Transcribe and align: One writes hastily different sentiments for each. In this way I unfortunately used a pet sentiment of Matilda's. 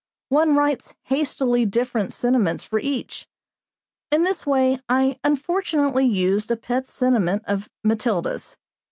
One 0.29 0.55
writes 0.55 0.95
hastily 1.03 1.63
different 1.67 2.11
sentiments 2.11 2.63
for 2.63 2.79
each. 2.79 3.27
In 4.11 4.23
this 4.23 4.47
way 4.47 4.79
I 4.89 5.19
unfortunately 5.23 6.07
used 6.07 6.49
a 6.49 6.57
pet 6.57 6.87
sentiment 6.87 7.43
of 7.45 7.69
Matilda's. 7.83 8.57